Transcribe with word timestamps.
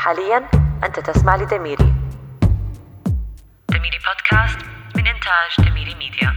حاليا 0.00 0.50
أنت 0.84 1.00
تسمع 1.00 1.36
لدميري. 1.36 1.94
دميري 3.68 3.98
بودكاست 4.06 4.58
من 4.96 5.06
إنتاج 5.06 5.68
دميري 5.70 5.94
ميديا. 5.94 6.32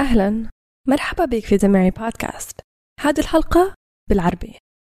أهلا. 0.00 0.50
مرحبا 0.88 1.24
بك 1.24 1.44
في 1.44 1.56
دميري 1.56 1.90
بودكاست. 1.90 2.60
هذه 3.00 3.20
الحلقة 3.20 3.74
بالعربي. 4.10 4.58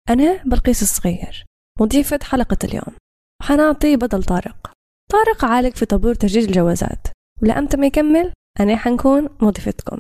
أنا 0.09 0.43
بلقيس 0.43 0.81
الصغير. 0.81 1.45
مضيفة 1.79 2.19
حلقة 2.23 2.57
اليوم. 2.63 2.95
حنعطي 3.43 3.95
بدل 3.95 4.23
طارق. 4.23 4.71
طارق 5.11 5.45
عالق 5.45 5.75
في 5.75 5.85
طابور 5.85 6.13
تجديد 6.13 6.43
الجوازات. 6.43 7.07
ولأمتى 7.41 7.77
ما 7.77 7.87
يكمل 7.87 8.33
أنا 8.59 8.77
حنكون 8.77 9.29
مضيفتكم. 9.41 9.99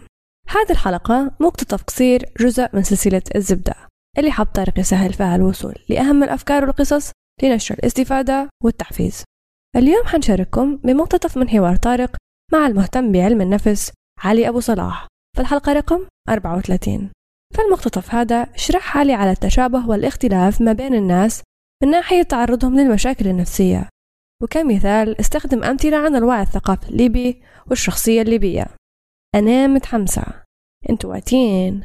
هذه 0.49 0.71
الحلقة 0.71 1.31
مقتطف 1.39 1.83
قصير 1.83 2.25
جزء 2.39 2.69
من 2.73 2.83
سلسلة 2.83 3.23
الزبدة. 3.35 3.75
اللي 4.17 4.31
حب 4.31 4.45
طارق 4.45 4.79
يسهل 4.79 5.13
فيها 5.13 5.35
الوصول 5.35 5.75
لأهم 5.89 6.23
الأفكار 6.23 6.65
والقصص 6.65 7.11
لنشر 7.43 7.75
الاستفادة 7.75 8.49
والتحفيز. 8.63 9.23
اليوم 9.75 10.05
حنشارككم 10.05 10.75
بمقتطف 10.77 11.37
من 11.37 11.49
حوار 11.49 11.75
طارق 11.75 12.15
مع 12.53 12.67
المهتم 12.67 13.11
بعلم 13.11 13.41
النفس 13.41 13.91
علي 14.23 14.49
أبو 14.49 14.59
صلاح. 14.59 15.07
في 15.35 15.41
الحلقة 15.41 15.73
رقم 15.73 16.07
34 16.29 17.11
فالمقتطف 17.53 18.15
هذا 18.15 18.47
شرح 18.55 18.81
حالي 18.81 19.13
على 19.13 19.31
التشابه 19.31 19.89
والاختلاف 19.89 20.61
ما 20.61 20.73
بين 20.73 20.93
الناس 20.93 21.43
من 21.83 21.89
ناحية 21.89 22.23
تعرضهم 22.23 22.79
للمشاكل 22.79 23.27
النفسية. 23.27 23.89
وكمثال 24.43 25.19
استخدم 25.19 25.63
أمثلة 25.63 25.97
عن 25.97 26.15
الوعي 26.15 26.41
الثقافي 26.41 26.89
الليبي 26.89 27.41
والشخصية 27.67 28.21
الليبية. 28.21 28.67
أنا 29.35 29.67
متحمسة. 29.67 30.23
أنتوا 30.89 31.09
واتين 31.09 31.83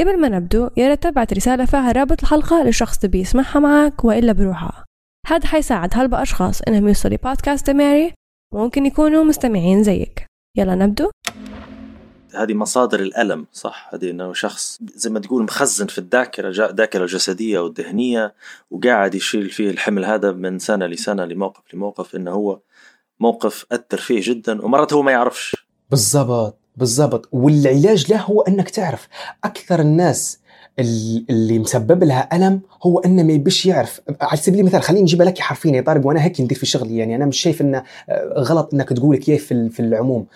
قبل 0.00 0.20
ما 0.20 0.28
نبدو 0.28 0.70
يا 0.76 0.88
ريت 0.88 1.02
تبعت 1.02 1.32
رسالة 1.32 1.64
فيها 1.64 1.92
رابط 1.92 2.20
الحلقة 2.22 2.62
لشخص 2.64 2.98
تبي 2.98 3.20
يسمعها 3.20 3.58
معك 3.58 4.04
وإلا 4.04 4.32
بروحها. 4.32 4.84
هذا 5.26 5.46
حيساعد 5.46 5.90
هلبا 5.94 6.22
أشخاص 6.22 6.62
إنهم 6.62 6.88
يوصلوا 6.88 7.16
بودكاست 7.24 7.70
ماري 7.70 8.12
وممكن 8.54 8.86
يكونوا 8.86 9.24
مستمعين 9.24 9.82
زيك. 9.82 10.26
يلا 10.56 10.74
نبدو. 10.74 11.10
هذه 12.34 12.54
مصادر 12.54 13.00
الألم 13.00 13.46
صح؟ 13.52 13.90
هذه 13.94 14.10
إنه 14.10 14.32
شخص 14.32 14.78
زي 14.94 15.10
ما 15.10 15.20
تقول 15.20 15.42
مخزن 15.42 15.86
في 15.86 15.98
الذاكرة 15.98 16.50
جا- 16.50 16.70
الذاكرة 16.70 17.02
الجسدية 17.02 17.58
والذهنية 17.58 18.34
وقاعد 18.70 19.14
يشيل 19.14 19.50
فيه 19.50 19.70
الحمل 19.70 20.04
هذا 20.04 20.32
من 20.32 20.58
سنة 20.58 20.86
لسنة 20.86 21.24
لموقف 21.24 21.74
لموقف 21.74 22.16
إنه 22.16 22.30
هو 22.30 22.60
موقف 23.20 23.66
أثر 23.72 23.98
فيه 23.98 24.20
جدا 24.24 24.62
ومرات 24.62 24.92
هو 24.92 25.02
ما 25.02 25.12
يعرفش. 25.12 25.56
بالضبط. 25.90 26.59
بالضبط. 26.76 27.28
والعلاج 27.32 28.12
له 28.12 28.20
هو 28.20 28.40
أنك 28.40 28.70
تعرف. 28.70 29.08
أكثر 29.44 29.80
الناس 29.80 30.38
ال- 30.78 31.24
اللي 31.30 31.58
مسبب 31.58 32.04
لها 32.04 32.28
ألم 32.36 32.60
هو 32.82 32.98
انه 32.98 33.22
ما 33.22 33.32
يبيش 33.32 33.66
يعرف. 33.66 34.00
على 34.20 34.36
سبيل 34.36 34.60
المثال 34.60 34.82
خليني 34.82 35.02
نجيبها 35.02 35.26
لك 35.26 35.38
حرفيا 35.38 35.70
يا 35.70 35.80
طارق 35.80 36.06
وأنا 36.06 36.24
هيك 36.24 36.40
ندير 36.40 36.58
في 36.58 36.66
شغلي. 36.66 36.96
يعني 36.98 37.16
أنا 37.16 37.26
مش 37.26 37.40
شايف 37.40 37.60
انه 37.60 37.82
غلط 38.36 38.74
إنك 38.74 38.88
تقول 38.88 39.16
كيف 39.16 39.46
في 39.46 39.68
في 39.68 39.80
العموم. 39.80 40.26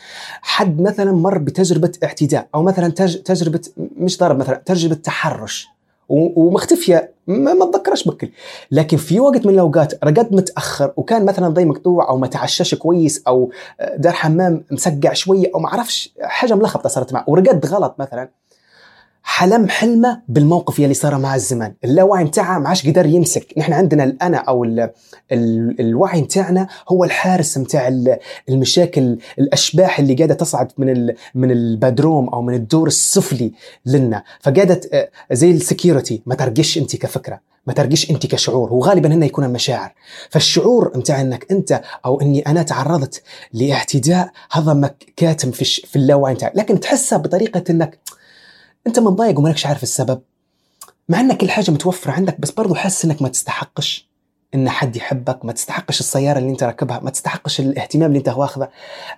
حد 0.42 0.80
مثلا 0.80 1.12
مر 1.12 1.38
بتجربة 1.38 1.92
اعتداء 2.04 2.48
أو 2.54 2.62
مثلا 2.62 2.88
تج- 2.88 3.22
تجربة 3.22 3.60
مش 3.96 4.18
ضرب 4.18 4.38
مثلا 4.38 4.62
تجربة 4.66 4.94
تحرش. 4.94 5.68
ومختفية. 6.08 7.14
ما, 7.26 7.64
اتذكرش 7.64 8.08
بكل. 8.08 8.28
لكن 8.70 8.96
في 8.96 9.20
وقت 9.20 9.46
من 9.46 9.54
الأوقات 9.54 10.04
رقد 10.04 10.34
متأخر 10.34 10.92
وكان 10.96 11.24
مثلا 11.24 11.48
ضي 11.48 11.64
مقطوع 11.64 12.08
أو 12.08 12.18
ما 12.18 12.26
تعشاش 12.26 12.74
كويس 12.74 13.22
أو 13.28 13.50
دار 13.96 14.12
حمام 14.12 14.64
مسقع 14.70 15.12
شوية 15.12 15.50
أو 15.54 15.60
ما 15.60 15.68
أعرفش 15.68 16.14
حاجة 16.20 16.54
ملخبطه 16.54 16.88
صارت 16.88 17.12
معه 17.12 17.24
ورقد 17.28 17.66
غلط 17.66 17.94
مثلا. 17.98 18.30
حلم 19.26 19.68
حلمة 19.68 20.22
بالموقف 20.28 20.78
يلي 20.78 20.94
صار 20.94 21.18
مع 21.18 21.34
الزمان 21.34 21.74
اللاوعي 21.84 22.24
متاعه 22.24 22.58
ما 22.58 22.68
عادش 22.68 22.86
قدر 22.88 23.06
يمسك. 23.06 23.46
نحن 23.58 23.72
عندنا 23.72 24.04
الأنا 24.04 24.36
أو 24.36 24.64
ال 24.64 24.90
ال 25.32 25.80
الوعي 25.80 26.22
متاعنا 26.22 26.68
هو 26.88 27.04
الحارس 27.04 27.58
متاع 27.58 27.88
ال- 27.88 28.18
المشاكل 28.48 29.18
الأشباح 29.38 29.98
اللي 29.98 30.14
قاعدة 30.14 30.34
تصعد 30.34 30.72
من 30.78 30.88
ال 30.88 31.14
من 31.34 31.50
البدروم 31.50 32.28
أو 32.28 32.42
من 32.42 32.54
الدور 32.54 32.86
السفلي 32.86 33.52
لنا. 33.86 34.22
فقاعدة 34.40 34.80
آه، 34.92 35.08
زي 35.32 35.50
السكيورتي 35.50 36.22
ما 36.26 36.34
ترقش 36.34 36.78
أنت 36.78 36.96
كفكرة 36.96 37.40
ما 37.66 37.72
ترقش 37.72 38.10
أنت 38.10 38.26
كشعور. 38.26 38.72
وغالبا 38.72 39.14
هنا 39.14 39.26
يكون 39.26 39.44
المشاعر. 39.44 39.94
فالشعور 40.30 40.92
متاع 40.94 41.20
إنك 41.20 41.46
أنت 41.50 41.80
أو 42.06 42.20
إني 42.20 42.40
أنا 42.40 42.62
تعرضت 42.62 43.22
لإعتداء 43.52 44.30
هذا 44.52 44.90
كاتم 45.16 45.50
في 45.50 45.64
في 45.64 45.96
اللاوعي 45.96 46.34
متاعك 46.34 46.56
لكن 46.56 46.80
تحسها 46.80 47.18
بطريقة 47.18 47.64
إنك 47.70 47.98
انت 48.86 48.98
متضايق 48.98 49.38
ومالكش 49.38 49.66
عارف 49.66 49.82
السبب. 49.82 50.20
مع 51.08 51.20
ان 51.20 51.32
كل 51.32 51.50
حاجة 51.50 51.70
متوفرة 51.70 52.12
عندك 52.12 52.40
بس 52.40 52.50
برضو 52.50 52.74
حاسس 52.74 53.04
انك 53.04 53.22
ما 53.22 53.28
تستحقش 53.28 54.08
ان 54.54 54.68
حد 54.68 54.96
يحبك 54.96 55.44
ما 55.44 55.52
تستحقش 55.52 56.00
السيارة 56.00 56.38
اللي 56.38 56.50
انت 56.50 56.62
راكبها 56.62 57.00
ما 57.00 57.10
تستحقش 57.10 57.60
الاهتمام 57.60 58.08
اللي 58.08 58.18
انت 58.18 58.28
واخذه 58.28 58.68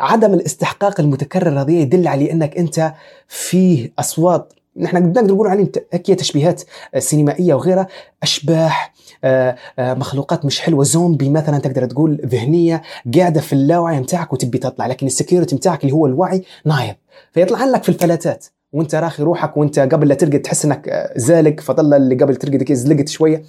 عدم 0.00 0.34
الاستحقاق 0.34 1.00
المتكرر 1.00 1.60
هذا 1.60 1.70
يدل 1.70 2.08
على 2.08 2.32
انك 2.32 2.56
انت 2.56 2.94
فيه 3.28 3.92
أصوات 3.98 4.52
نحن 4.76 4.96
نقدر 4.96 5.24
نقول 5.24 5.46
عليهم 5.46 5.70
هيك 5.92 6.06
تشبيهات 6.06 6.62
آه، 6.94 6.98
سينمائية 6.98 7.54
وغيرها 7.54 7.86
أشباح 8.22 8.94
آه، 9.24 9.56
آه، 9.78 9.94
مخلوقات 9.94 10.44
مش 10.44 10.60
حلوة 10.60 10.84
زومبي 10.84 11.30
مثلا 11.30 11.58
تقدر 11.58 11.86
تقول 11.86 12.20
ذهنية 12.24 12.82
قاعدة 13.14 13.40
في 13.40 13.52
اللاوعي 13.52 14.00
متاعك 14.00 14.32
وتبي 14.32 14.58
تطلع 14.58 14.86
لكن 14.86 15.06
ال 15.06 15.11
security 15.11 15.54
متاعك 15.54 15.82
اللي 15.82 15.92
هو 15.94 16.06
الوعي 16.06 16.44
نايم 16.64 16.94
فيطلع 17.32 17.64
لك 17.64 17.82
في 17.82 17.88
الفلاتات. 17.88 18.46
وانت 18.76 18.94
راخي 18.94 19.22
روحك 19.22 19.56
وانت 19.56 19.78
قبل 19.78 20.08
لا 20.08 20.14
ترقد 20.14 20.42
تحس 20.42 20.64
انك 20.64 20.88
آه، 20.88 21.12
زالق 21.16 21.60
فظل 21.60 21.94
اللي 21.94 22.14
قبل 22.14 22.36
ترقد 22.36 22.72
زلقت 22.72 23.08
شوية. 23.08 23.42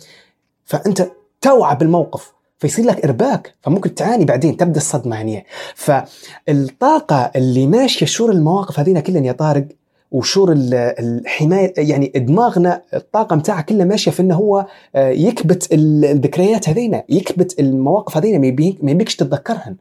فانت 0.65 1.07
توعى 1.41 1.75
بالموقف 1.75 2.31
فيصير 2.59 2.85
لك 2.85 3.05
إرباك 3.05 3.53
فممكن 3.61 3.95
تعاني 3.95 4.25
بعدين 4.25 4.57
تبدأ 4.57 4.77
الصدمة 4.77 5.15
يعني. 5.15 5.45
فالطاقة 5.75 7.31
اللي 7.35 7.67
ماشية 7.67 8.05
شور 8.05 8.31
المواقف 8.31 8.79
هذين 8.79 8.99
كلها 8.99 9.21
يا 9.21 9.31
طارق 9.31 9.67
وشور 10.11 10.51
ال- 10.51 10.73
الحمايه 10.73 11.73
يعني 11.77 12.11
دماغنا 12.15 12.81
الطاقة 12.93 13.35
متاعها 13.35 13.61
كلها 13.61 13.85
ماشية 13.85 14.11
في 14.11 14.19
إنه 14.21 14.35
هو 14.35 14.65
آه، 14.95 15.09
يكبت 15.09 15.73
ال- 15.73 16.05
الذكريات 16.05 16.69
هذينا 16.69 17.03
يكبت 17.09 17.59
المواقف 17.59 18.17
هذينا 18.17 18.37
ما 18.81 18.91
يبيكش 18.91 19.15
تتذكرهن. 19.15 19.75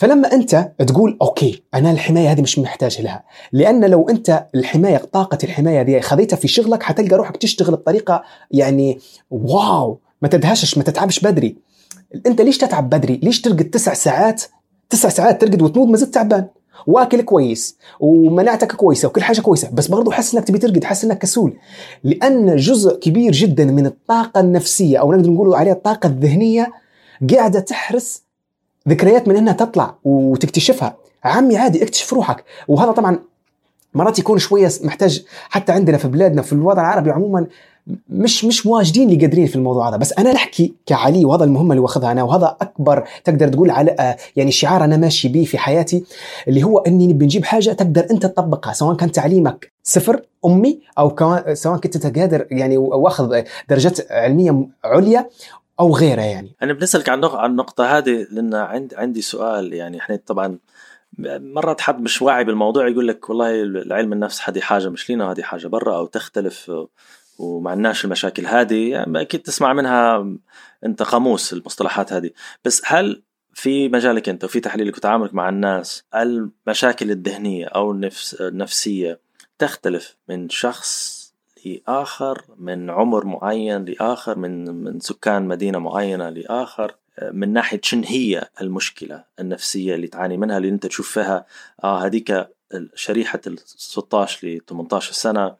فلما 0.00 0.32
أنت 0.32 0.72
تقول 0.86 1.18
أوكي 1.22 1.62
أنا 1.74 1.90
الحماية 1.90 2.32
هذه 2.32 2.40
مش 2.40 2.58
محتاج 2.58 3.00
لها. 3.00 3.24
لأن 3.52 3.84
لو 3.84 4.08
أنت 4.08 4.46
الحماية 4.54 4.96
طاقة 4.96 5.38
الحماية 5.44 5.80
هذه 5.80 6.00
خذيتها 6.00 6.36
في 6.36 6.48
شغلك 6.48 6.82
حتلقى 6.82 7.16
روحك 7.16 7.36
تشتغل 7.36 7.72
بطريقة 7.72 8.22
يعني 8.50 8.98
واو 9.30 9.98
ما 10.22 10.28
تدهشش 10.28 10.78
ما 10.78 10.84
تتعبش 10.84 11.20
بدري. 11.20 11.56
أنت 12.26 12.40
ليش 12.40 12.58
تتعب 12.58 12.90
بدري؟ 12.90 13.20
ليش 13.22 13.40
ترقد 13.40 13.64
تسع 13.64 13.94
ساعات؟ 13.94 14.42
تسع 14.90 15.08
ساعات 15.08 15.40
ترقد 15.40 15.62
وتموت 15.62 15.88
ما 15.88 15.96
زلت 15.96 16.14
تعبان. 16.14 16.46
واكل 16.86 17.22
كويس 17.22 17.78
ومناعتك 18.00 18.72
كويسة 18.72 19.08
وكل 19.08 19.22
حاجة 19.22 19.40
كويسة 19.40 19.70
بس 19.70 19.86
برضو 19.86 20.10
حاسس 20.10 20.34
إنك 20.34 20.44
تبي 20.44 20.58
ترقد 20.58 20.84
حاسس 20.84 21.04
إنك 21.04 21.18
كسول. 21.18 21.56
لأن 22.04 22.56
جزء 22.56 22.98
كبير 22.98 23.32
جدا 23.32 23.64
من 23.64 23.86
الطاقة 23.86 24.40
النفسية 24.40 24.98
أو 24.98 25.12
نقدر 25.12 25.30
نقول 25.30 25.54
عليها 25.54 25.72
الطاقة 25.72 26.06
الذهنية 26.06 26.72
قاعدة 27.30 27.60
تحرس 27.60 28.29
ذكريات 28.88 29.28
من 29.28 29.36
إنها 29.36 29.52
تطلع 29.52 29.94
وتكتشفها. 30.04 30.96
عمي 31.24 31.56
عادي 31.56 31.82
اكتشف 31.82 32.12
روحك. 32.12 32.44
وهذا 32.68 32.92
طبعا 32.92 33.18
مرات 33.94 34.18
يكون 34.18 34.38
شوية 34.38 34.70
محتاج 34.84 35.24
حتى 35.48 35.72
عندنا 35.72 35.98
في 35.98 36.08
بلادنا 36.08 36.42
في 36.42 36.52
الوضع 36.52 36.80
العربي 36.82 37.10
عموما 37.10 37.46
مش 38.10 38.44
مش 38.44 38.66
واجدين 38.66 39.10
اللي 39.10 39.20
قادرين 39.20 39.46
في 39.46 39.56
الموضوع 39.56 39.88
هذا. 39.88 39.96
بس 39.96 40.12
أنا 40.12 40.32
نحكي 40.32 40.74
كعلي 40.86 41.24
وهذا 41.24 41.44
المهمة 41.44 41.70
اللي 41.70 41.82
واخذها 41.82 42.12
أنا 42.12 42.22
وهذا 42.22 42.56
أكبر 42.60 43.04
تقدر 43.24 43.48
تقول 43.48 43.70
على 43.70 43.96
آه، 44.00 44.16
يعني 44.36 44.50
شعار 44.50 44.84
أنا 44.84 44.96
ماشي 44.96 45.28
به 45.28 45.44
في 45.44 45.58
حياتي 45.58 46.04
اللي 46.48 46.62
هو 46.62 46.78
إني 46.78 47.06
نبي 47.06 47.24
نجيب 47.24 47.44
حاجة 47.44 47.72
تقدر 47.72 48.06
أنت 48.10 48.26
تطبقها 48.26 48.72
سواء 48.72 48.96
كان 48.96 49.12
تعليمك 49.12 49.72
صفر 49.82 50.22
أمي 50.44 50.80
أو 50.98 51.16
سواء 51.52 51.78
كنت 51.78 51.96
أنت 52.06 52.18
قادر 52.18 52.46
يعني 52.50 52.76
واخذ 52.76 53.42
درجات 53.68 54.12
علمية 54.12 54.66
عليا 54.84 55.28
أو 55.80 55.96
غيره 55.96 56.22
يعني. 56.22 56.56
أنا 56.62 56.72
بنسألك 56.72 57.08
عن 57.08 57.24
عن 57.24 57.50
النقطة 57.50 57.98
هذه 57.98 58.26
لأن 58.30 58.54
عندي 58.54 58.96
عندي 58.96 59.22
سؤال 59.22 59.72
يعني 59.72 59.98
إحنا 59.98 60.16
طبعا 60.16 60.58
مرات 61.28 61.80
حد 61.80 62.00
مش 62.00 62.22
واعي 62.22 62.44
بالموضوع 62.44 62.88
يقول 62.88 63.08
لك 63.08 63.30
والله 63.30 63.46
علم 63.94 64.12
النفس 64.12 64.48
هذه 64.48 64.60
حاجة 64.60 64.88
مش 64.88 65.10
لينا 65.10 65.32
هذه 65.32 65.42
حاجة 65.42 65.66
برا 65.66 65.96
أو 65.96 66.06
تختلف 66.06 66.72
وما 67.38 67.70
عندناش 67.70 68.04
المشاكل 68.04 68.46
هذه. 68.46 68.90
يعني 68.90 69.20
أكيد 69.20 69.42
تسمع 69.42 69.72
منها 69.72 70.26
أنت 70.84 71.02
قاموس 71.02 71.52
المصطلحات 71.52 72.12
هذه. 72.12 72.30
بس 72.64 72.82
هل 72.84 73.22
في 73.54 73.88
مجالك 73.88 74.28
أنت 74.28 74.44
وفي 74.44 74.60
تحليلك 74.60 74.96
وتعاملك 74.96 75.34
مع 75.34 75.48
الناس 75.48 76.04
المشاكل 76.14 77.10
الذهنية 77.10 77.66
أو 77.66 77.92
النفس 77.92 78.34
النفسية 78.34 79.20
تختلف 79.58 80.16
من 80.28 80.48
شخص 80.48 81.19
لاخر 81.64 82.44
من 82.58 82.90
عمر 82.90 83.24
معين 83.24 83.84
لاخر 83.84 84.38
من 84.38 84.74
من 84.84 85.00
سكان 85.00 85.48
مدينة 85.48 85.78
معينة 85.78 86.28
لاخر 86.28 86.94
من 87.32 87.52
ناحية 87.52 87.80
شن 87.82 88.04
هي 88.04 88.48
المشكلة 88.60 89.24
النفسية 89.40 89.94
اللي 89.94 90.06
تعاني 90.06 90.36
منها 90.36 90.56
اللي 90.56 90.68
أنت 90.68 90.86
تشوف 90.86 91.10
فيها 91.10 91.46
آه 91.84 92.06
هذيك 92.06 92.48
شريحة 92.94 93.40
ال 93.46 93.58
16 93.58 94.48
ل 94.48 94.60
18 94.68 95.12
سنة 95.12 95.56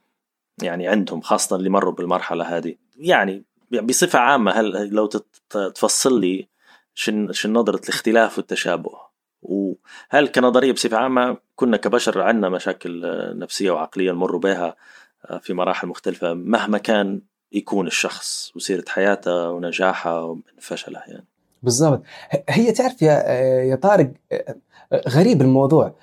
يعني 0.63 0.89
عندهم 0.89 1.21
خاصة 1.21 1.57
اللي 1.57 1.71
مروا 1.71 1.93
بالمرحلة 1.93 2.57
هذه. 2.57 2.75
يعني 2.99 3.45
بصفة 3.83 4.19
عامة 4.19 4.51
هل 4.53 4.89
لو 4.95 5.07
تفصل 5.51 6.21
لي 6.21 6.49
شن 6.95 7.33
شن 7.33 7.53
نظرة 7.53 7.81
الاختلاف 7.85 8.39
والتشابه؟ 8.39 8.99
وهل 9.43 10.29
كنظرية 10.35 10.73
بصفة 10.73 10.97
عامة 10.97 11.37
كنا 11.57 11.77
كبشر 11.77 12.23
عندنا 12.23 12.49
مشاكل 12.49 13.03
نفسية 13.39 13.71
وعقلية 13.71 14.13
نمر 14.13 14.37
بها 14.37 14.77
في 15.41 15.55
مراحل 15.55 15.89
مختلفة 15.89 16.35
مهما 16.35 16.79
كان 16.79 17.21
يكون 17.53 17.87
الشخص 17.87 18.53
وسيرة 18.57 18.85
حياته 18.89 19.51
ونجاحه 19.51 20.37
وفشله 20.59 21.03
يعني. 21.07 21.27
بالضبط. 21.63 22.03
هي 22.49 22.73
تعرف 22.73 23.03
يا 23.03 23.13
يا 23.63 23.77
طارق 23.77 24.13
غريب 25.09 25.43
الموضوع. 25.43 25.95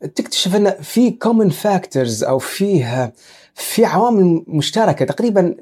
تكتشف 0.00 0.56
أن 0.56 0.70
في 0.70 1.10
common 1.10 1.48
factors 1.48 2.24
أو 2.24 2.38
فيه 2.38 3.12
في 3.54 3.84
عوامل 3.84 4.44
مشتركة 4.46 5.04
تقريبا 5.04 5.54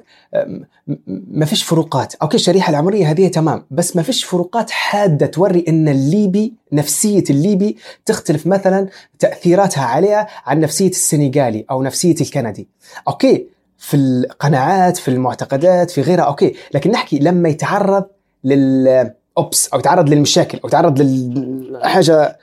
ما 1.06 1.46
فيش 1.46 1.62
فروقات. 1.62 2.14
okay 2.14 2.36
الشريحة 2.36 2.70
العمرية 2.70 3.10
هذه 3.10 3.28
تمام 3.28 3.66
بس 3.70 3.96
ما 3.96 4.02
فيش 4.02 4.24
فروقات 4.24 4.70
حادة 4.70 5.26
توري 5.26 5.64
أن 5.68 5.88
الليبي 5.88 6.52
نفسية 6.72 7.24
الليبي 7.30 7.76
تختلف 8.06 8.46
مثلا 8.46 8.88
تأثيراتها 9.18 9.84
عليها 9.84 10.26
عن 10.46 10.60
نفسية 10.60 10.88
السنغالي 10.88 11.64
أو 11.70 11.82
نفسية 11.82 12.14
الكندي. 12.20 12.68
okay 13.08 13.46
في 13.78 13.96
القناعات 13.96 14.96
في 14.96 15.08
المعتقدات 15.08 15.90
في 15.90 16.00
غيرها 16.00 16.24
okay 16.24 16.54
لكن 16.74 16.90
نحكي 16.90 17.18
لما 17.18 17.48
يتعرض 17.48 18.04
لل 18.44 19.10
أوبس 19.38 19.68
أو 19.68 19.78
يتعرض 19.78 20.08
للمشاكل 20.08 20.58
أو 20.58 20.68
يتعرض 20.68 21.00
لحاجه 21.00 22.38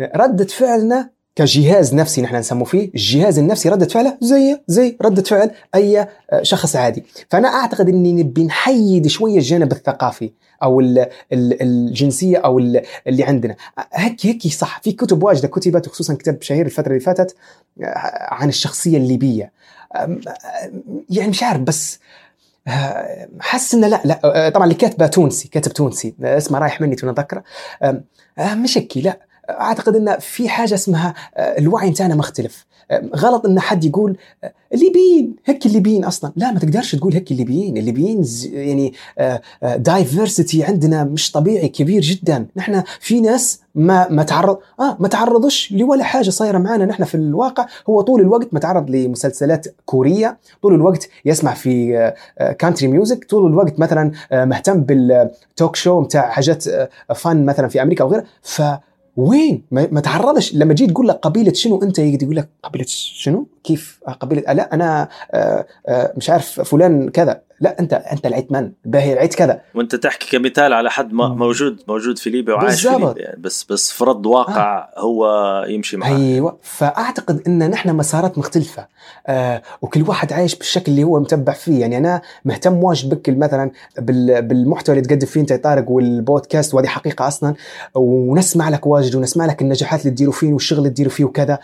ردة 0.00 0.44
فعلنا 0.44 1.13
كجهاز 1.36 1.94
نفسي 1.94 2.22
نحن 2.22 2.36
نسموه 2.36 2.64
فيه 2.64 2.90
الجهاز 2.94 3.38
النفسي 3.38 3.68
ردة 3.68 3.86
فعله 3.86 4.18
زي 4.20 4.60
زي 4.66 4.96
ردة 5.02 5.22
فعل 5.22 5.50
أي 5.74 6.08
شخص 6.42 6.76
عادي. 6.76 7.04
فأنا 7.30 7.48
أعتقد 7.48 7.88
أني 7.88 8.12
نبي 8.12 8.44
نحيد 8.44 9.06
شوية 9.06 9.36
الجانب 9.36 9.72
الثقافي 9.72 10.30
أو 10.62 10.80
الجنسية 11.32 12.36
أو 12.36 12.58
اللي 12.58 13.24
عندنا. 13.24 13.56
هيك 13.92 14.26
هيك 14.26 14.46
صح. 14.46 14.80
في 14.80 14.92
كتب 14.92 15.22
واجدة 15.22 15.48
كتبت 15.48 15.88
خصوصا 15.88 16.14
كتاب 16.14 16.42
شهير 16.42 16.66
الفترة 16.66 16.88
اللي 16.88 17.00
فاتت 17.00 17.36
عن 18.28 18.48
الشخصية 18.48 18.96
الليبية. 18.96 19.52
يعني 21.10 21.28
مش 21.28 21.42
عارف 21.42 21.60
بس 21.60 21.98
حس 23.40 23.74
إنه 23.74 23.86
لا 23.88 24.00
لا 24.04 24.48
طبعا 24.54 24.64
اللي 24.64 24.74
كاتبه 24.74 25.06
تونسي 25.06 25.48
كاتب 25.48 25.72
تونسي. 25.72 26.14
اسمه 26.22 26.58
رايح 26.58 26.80
مني 26.80 26.96
توني 26.96 27.12
اذكره 27.12 27.44
مش 28.38 28.78
لا. 28.96 29.18
أعتقد 29.50 29.96
إن 29.96 30.18
في 30.18 30.48
حاجة 30.48 30.74
اسمها 30.74 31.14
الوعي 31.38 31.90
بتاعنا 31.90 32.14
مختلف. 32.14 32.66
غلط 33.16 33.46
إن 33.46 33.60
حد 33.60 33.84
يقول 33.84 34.16
الليبيين 34.74 35.36
هيك 35.44 35.66
الليبيين 35.66 36.04
أصلا. 36.04 36.32
لا 36.36 36.52
ما 36.52 36.58
تقدرش 36.58 36.94
تقول 36.94 37.14
هيك 37.14 37.30
الليبيين. 37.30 37.76
الليبيين 37.76 38.24
يعني 38.52 38.92
دايفرسيتي 39.62 40.64
عندنا 40.64 41.04
مش 41.04 41.32
طبيعي 41.32 41.68
كبير 41.68 42.02
جدا. 42.02 42.46
نحن 42.56 42.82
في 43.00 43.20
ناس 43.20 43.60
ما 43.74 44.08
ما 44.08 44.22
تعرض 44.22 44.58
آه 44.80 44.96
ما 45.00 45.08
تعرضش 45.08 45.72
لولا 45.72 46.04
حاجة 46.04 46.30
صايرة 46.30 46.58
معنا 46.58 46.84
نحن 46.84 47.04
في 47.04 47.14
الواقع. 47.14 47.66
هو 47.88 48.00
طول 48.00 48.20
الوقت 48.20 48.54
متعرض 48.54 48.90
لمسلسلات 48.90 49.66
كورية 49.86 50.38
طول 50.62 50.74
الوقت 50.74 51.08
يسمع 51.24 51.54
في 51.54 52.12
country 52.58 52.88
music 52.88 53.24
طول 53.24 53.46
الوقت 53.46 53.78
مثلا 53.78 54.10
مهتم 54.32 54.80
بال 54.80 55.12
talk 55.12 55.76
show 55.76 56.00
بتاع 56.00 56.30
حاجات 56.30 56.64
فن 57.14 57.44
مثلا 57.44 57.68
في 57.68 57.82
أمريكا 57.82 58.04
أو 58.04 58.08
غيرها 58.08 58.24
ف 58.42 58.62
وين؟ 59.16 59.62
ما 59.70 60.00
تعرضش. 60.00 60.54
لما 60.54 60.74
جيت 60.74 60.90
تقول 60.90 61.08
لك 61.08 61.16
قبيلة 61.16 61.52
شنو 61.52 61.82
أنت 61.82 61.98
يقول 61.98 62.36
لك 62.36 62.48
قبيلة 62.62 62.84
شنو؟ 62.88 63.46
كيف 63.64 64.00
قبيلة؟ 64.20 64.52
لا 64.52 64.74
أنا 64.74 65.08
مش 66.16 66.30
عارف 66.30 66.60
فلان 66.60 67.08
كذا. 67.08 67.40
لا 67.60 67.80
انت 67.80 67.92
انت 67.92 68.26
العيت 68.26 68.52
من؟ 68.52 68.72
باهي 68.84 69.12
العيت 69.12 69.34
كذا. 69.34 69.60
وانت 69.74 69.94
تحكي 69.94 70.38
كمثال 70.38 70.72
على 70.72 70.90
حد 70.90 71.12
موجود 71.12 71.80
موجود 71.88 72.18
في 72.18 72.30
ليبيا 72.30 72.54
وعايش 72.54 72.86
في 72.86 72.92
ليبيا. 72.92 73.14
يعني 73.16 73.40
بس 73.42 73.64
بس 73.64 73.92
فرض 73.92 74.26
واقع 74.26 74.88
آه. 74.96 75.00
هو 75.00 75.26
يمشي 75.68 75.96
معاه 75.96 76.16
أيوه. 76.16 76.58
فأعتقد 76.62 77.42
إن 77.46 77.70
نحن 77.70 77.96
مسارات 77.96 78.38
مختلفة. 78.38 78.86
آه 79.26 79.62
وكل 79.82 80.02
واحد 80.02 80.32
عايش 80.32 80.54
بالشكل 80.54 80.92
اللي 80.92 81.04
هو 81.04 81.20
متبع 81.20 81.52
فيه. 81.52 81.80
يعني 81.80 81.98
أنا 81.98 82.22
مهتم 82.44 82.84
واجد 82.84 83.14
بك 83.14 83.30
مثلا 83.30 83.70
بالمحتوى 83.98 84.96
اللي 84.96 85.08
تقدم 85.08 85.26
فيه 85.26 85.40
أنت 85.40 85.50
يا 85.50 85.56
طارق 85.56 85.90
والبودكاست. 85.90 86.74
وهذه 86.74 86.86
حقيقة 86.86 87.28
أصلا. 87.28 87.54
ونسمع 87.94 88.68
لك 88.68 88.86
واجد 88.86 89.14
ونسمع 89.14 89.46
لك 89.46 89.62
النجاحات 89.62 90.00
اللي 90.00 90.10
تديروا 90.10 90.32
فيه 90.32 90.52
والشغل 90.52 90.78
اللي 90.78 90.90
تديروا 90.90 91.12
فيه 91.12 91.24
وكذا. 91.24 91.58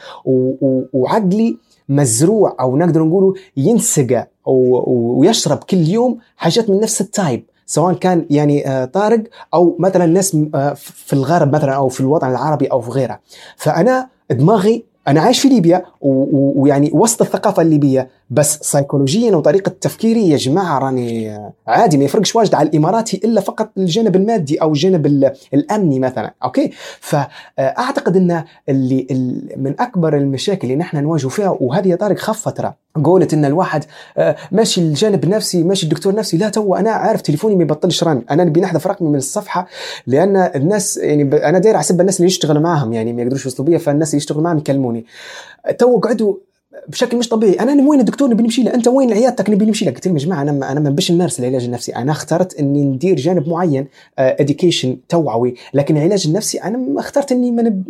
وعقلي 0.92 1.58
مزروع 1.88 2.56
أو 2.60 2.76
نقدر 2.76 3.02
نقوله 3.02 3.34
ينسقى 3.56 4.28
ويشرب 4.50 5.58
كل 5.58 5.88
يوم 5.88 6.18
حاجات 6.36 6.70
من 6.70 6.80
نفس 6.80 7.00
التايب 7.00 7.44
سواء 7.66 7.94
كان 7.94 8.26
يعني 8.30 8.86
طارق 8.86 9.22
أو 9.54 9.76
مثلا 9.78 10.06
ناس 10.06 10.36
في 10.82 11.12
الغرب 11.12 11.54
مثلا 11.54 11.72
أو 11.72 11.88
في 11.88 12.00
الوطن 12.00 12.30
العربي 12.30 12.66
أو 12.66 12.80
في 12.80 12.90
غيره. 12.90 13.20
فأنا 13.56 14.08
دماغي 14.30 14.84
أنا 15.08 15.20
عايش 15.20 15.40
في 15.40 15.48
ليبيا 15.48 15.84
ويعني 16.00 16.90
وسط 16.94 17.22
الثقافة 17.22 17.62
الليبية. 17.62 18.08
بس 18.30 18.58
سيكولوجيا 18.62 19.36
وطريقة 19.36 19.72
تفكيري 19.80 20.28
يا 20.28 20.36
جماعة 20.36 20.78
راني 20.78 21.38
عادي 21.66 21.98
ما 21.98 22.04
يفرقش 22.04 22.36
واجد 22.36 22.54
على 22.54 22.68
الاماراتي 22.68 23.20
إلا 23.24 23.40
فقط 23.40 23.70
الجانب 23.76 24.16
المادي 24.16 24.62
أو 24.62 24.68
الجانب 24.68 25.32
الأمني 25.54 25.98
مثلا 25.98 26.34
okay؟ 26.44 26.70
فأعتقد 27.00 28.16
إن 28.16 28.44
اللي 28.68 29.06
من 29.56 29.80
أكبر 29.80 30.16
المشاكل 30.16 30.62
اللي 30.62 30.76
نحن 30.76 31.02
نواجه 31.02 31.28
فيها 31.28 31.56
وهذه 31.60 31.94
طارق 31.94 32.18
خف 32.18 32.40
فترة 32.40 32.76
قولت 33.04 33.34
إن 33.34 33.44
الواحد 33.44 33.84
ماشي 34.52 34.80
الجانب 34.80 35.24
النفسي 35.24 35.62
ماشي 35.62 35.84
الدكتور 35.84 36.14
نفسي 36.14 36.36
لا 36.36 36.48
تو 36.48 36.74
أنا 36.74 36.90
عارف 36.90 37.20
تليفوني 37.20 37.56
ما 37.56 37.62
يبطلش 37.62 38.04
رن 38.04 38.22
أنا 38.30 38.44
نبي 38.44 38.60
نحذف 38.60 38.86
رقمي 38.86 39.08
من 39.08 39.18
الصفحة 39.18 39.66
لأن 40.06 40.36
الناس 40.36 40.96
يعني 40.96 41.22
أنا 41.48 41.58
داير 41.58 41.76
أحسب 41.76 42.00
الناس 42.00 42.16
اللي 42.16 42.26
يشتغلوا 42.26 42.62
معاهم 42.62 42.92
يعني 42.92 43.12
ما 43.12 43.22
يقدروش 43.22 43.44
يوصلوا 43.44 43.68
بيا 43.68 43.78
فالناس 43.78 44.08
اللي 44.08 44.16
يشتغلوا 44.16 44.42
معاهم 44.42 44.58
يكلموني. 44.58 45.04
تو 45.78 45.98
قعدوا 45.98 46.34
بشكل 46.88 47.16
مش 47.16 47.28
طبيعي. 47.28 47.60
أنا 47.60 47.88
وين 47.88 48.00
الدكتور 48.00 48.30
نبي 48.30 48.42
نمشي 48.42 48.62
له؟ 48.62 48.74
أنت 48.74 48.88
وين 48.88 49.12
عيادتك 49.12 49.50
نبي 49.50 49.64
نمشي 49.64 49.84
لك؟ 49.84 49.94
قلت 49.94 50.06
لهم 50.06 50.16
يا 50.16 50.22
جماعة 50.22 50.42
أنا 50.42 50.72
أنا 50.72 50.80
ما 50.80 50.90
نبيش 50.90 51.12
نمارس 51.12 51.40
العلاج 51.40 51.64
النفسي. 51.64 51.96
أنا 51.96 52.12
اخترت 52.12 52.54
إني 52.54 52.82
ندير 52.84 53.16
جانب 53.16 53.48
معين 53.48 53.88
education 54.18 54.98
توعوي. 55.08 55.54
لكن 55.74 55.96
العلاج 55.96 56.26
النفسي 56.26 56.58
أنا 56.58 57.00
اخترت 57.00 57.32
إني 57.32 57.50
من 57.50 57.82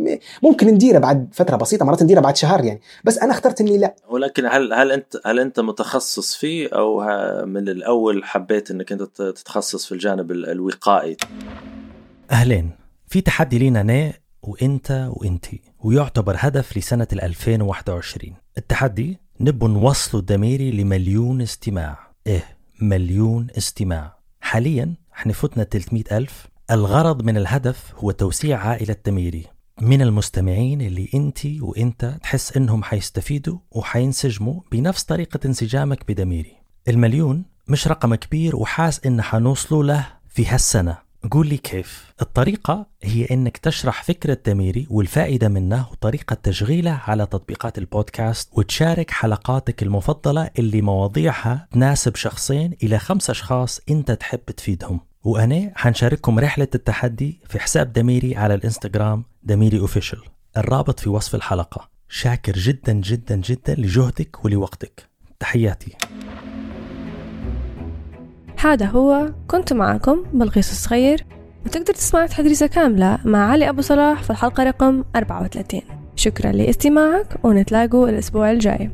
ممكن 0.43 0.67
نديره 0.67 0.99
بعد 0.99 1.29
فترة 1.33 1.57
بسيطة 1.57 1.85
مرات 1.85 2.03
نديره 2.03 2.21
بعد 2.21 2.37
شهر 2.37 2.65
يعني. 2.65 2.81
بس 3.05 3.19
أنا 3.19 3.33
اخترت 3.33 3.61
إني 3.61 3.79
لا. 3.79 3.95
ولكن 4.11 4.47
هل 4.47 4.73
هل 4.73 4.93
انت 4.93 5.17
هل 5.27 5.41
أنت 5.41 5.61
متخصص 5.61 6.35
فيه 6.35 6.69
أو 6.69 7.01
من 7.47 7.69
الأول 7.69 8.25
حبيت 8.25 8.71
إنك 8.71 8.93
أنت 8.93 9.03
تتخصص 9.03 9.87
في 9.87 9.93
الجانب 9.93 10.31
الوقائي؟ 10.31 11.17
أهلين 12.31 12.71
في 13.09 13.21
تحدي 13.21 13.59
لينا 13.59 13.81
أنا 13.81 14.13
وإنت 14.43 15.11
وإنتي. 15.13 15.61
ويعتبر 15.81 16.37
هدف 16.39 16.79
لسنة 16.79 17.09
2021 17.13 18.35
التحدي 18.59 19.19
نبو 19.41 19.69
نوصلوا 19.69 20.21
الدميري 20.21 20.71
لمليون 20.71 21.43
استماع. 21.43 21.99
إيه 22.27 22.45
مليون 22.81 23.47
استماع. 23.59 24.19
حاليا 24.41 24.95
إحنا 25.15 25.33
فتنا 25.33 25.65
300 25.65 26.05
ألف. 26.13 26.47
الغرض 26.71 27.23
من 27.23 27.37
الهدف 27.37 27.95
هو 27.97 28.11
توسيع 28.11 28.59
عائلة 28.59 28.97
دميري 29.07 29.47
من 29.81 30.03
المستمعين 30.03 30.81
اللي 30.81 31.09
انت 31.15 31.39
وإنت 31.61 32.19
تحس 32.23 32.57
إنهم 32.57 32.83
حيستفيدوا 32.83 33.59
وحينسجموا 33.71 34.61
بنفس 34.73 35.05
طريقة 35.05 35.41
انسجامك 35.47 36.05
بدميري 36.09 36.53
المليون 36.89 37.45
مش 37.69 37.89
رقم 37.89 38.15
كبير 38.15 38.57
وحاس 38.57 39.07
إن 39.07 39.23
حنوصلوا 39.23 39.85
له 39.85 40.07
في 40.29 40.47
هالسنة. 40.47 40.99
قول 41.31 41.47
لي 41.47 41.57
كيف. 41.57 42.15
الطريقة 42.23 42.87
هي 43.03 43.25
إنك 43.31 43.57
تشرح 43.57 44.03
فكرة 44.03 44.39
دميري 44.47 44.87
والفائدة 44.91 45.49
منه 45.49 45.87
وطريقة 45.93 46.35
تشغيله 46.35 47.01
على 47.07 47.27
تطبيقات 47.27 47.79
البودكاست 47.79 48.49
وتشارك 48.53 49.11
حلقاتك 49.11 49.83
المفضلة 49.83 50.51
اللي 50.59 50.83
مواضيعها 50.83 51.69
تناسب 51.73 52.17
شخصين 52.17 52.77
إلى 52.83 52.99
خمس 52.99 53.31
أشخاص 53.31 53.81
أنت 53.91 54.13
تحب 54.13 54.51
تفيدهم. 54.57 55.01
وأنا 55.25 55.73
حنشارككم 55.75 56.39
رحلة 56.39 56.69
التحدي 56.75 57.41
في 57.49 57.59
حساب 57.59 57.93
دميري 57.93 58.37
على 58.37 58.55
الإنستغرام 58.55 59.25
دميري 59.43 59.79
اوفيشل 59.79 60.23
الرابط 60.57 61.01
في 61.01 61.09
وصف 61.09 61.35
الحلقة. 61.35 61.89
شاكر 62.09 62.53
جدا 62.53 62.93
جدا 62.93 63.37
جدا 63.37 63.75
لجهدك 63.75 64.45
ولوقتك. 64.45 65.09
تحياتي. 65.41 65.97
هذا 68.63 68.87
هو 68.87 69.33
كنت 69.49 69.73
معكم 69.73 70.25
بلقيس 70.33 70.71
الصغير 70.71 71.25
وتقدر 71.67 71.95
تسمع 71.95 72.27
تحديثة 72.27 72.67
كاملة 72.67 73.19
مع 73.25 73.51
علي 73.51 73.69
أبو 73.69 73.81
صلاح 73.81 74.23
في 74.23 74.31
الحلقة 74.31 74.65
رقم 74.65 75.05
34 75.17 75.81
شكرا 76.17 76.53
لاستماعك 76.53 77.45
ونتلاقوا 77.45 78.09
الأسبوع 78.09 78.51
الجاي. 78.51 78.91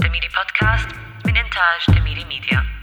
دميري 0.00 0.28
بودكاست 0.36 0.88
من 1.26 1.36
إنتاج 1.36 2.00
دميري 2.00 2.24
ميديا. 2.24 2.73